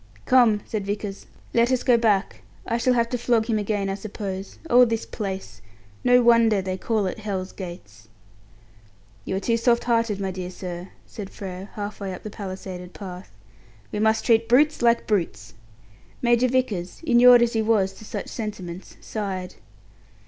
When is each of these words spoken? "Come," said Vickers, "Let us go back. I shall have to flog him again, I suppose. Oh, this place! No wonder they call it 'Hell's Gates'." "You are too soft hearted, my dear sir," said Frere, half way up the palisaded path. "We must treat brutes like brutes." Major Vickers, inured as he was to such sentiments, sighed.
"Come," 0.25 0.61
said 0.65 0.83
Vickers, 0.87 1.27
"Let 1.53 1.71
us 1.71 1.83
go 1.83 1.95
back. 1.95 2.41
I 2.65 2.77
shall 2.79 2.95
have 2.95 3.07
to 3.09 3.19
flog 3.19 3.45
him 3.45 3.59
again, 3.59 3.87
I 3.87 3.93
suppose. 3.93 4.57
Oh, 4.67 4.83
this 4.83 5.05
place! 5.05 5.61
No 6.03 6.23
wonder 6.23 6.59
they 6.59 6.75
call 6.75 7.05
it 7.05 7.19
'Hell's 7.19 7.51
Gates'." 7.51 8.09
"You 9.25 9.35
are 9.35 9.39
too 9.39 9.57
soft 9.57 9.83
hearted, 9.83 10.19
my 10.19 10.31
dear 10.31 10.49
sir," 10.49 10.89
said 11.05 11.29
Frere, 11.29 11.69
half 11.73 11.99
way 11.99 12.15
up 12.15 12.23
the 12.23 12.31
palisaded 12.31 12.93
path. 12.95 13.29
"We 13.91 13.99
must 13.99 14.25
treat 14.25 14.49
brutes 14.49 14.81
like 14.81 15.05
brutes." 15.05 15.53
Major 16.19 16.47
Vickers, 16.47 17.01
inured 17.05 17.43
as 17.43 17.53
he 17.53 17.61
was 17.61 17.93
to 17.93 18.03
such 18.03 18.27
sentiments, 18.27 18.97
sighed. 19.01 19.53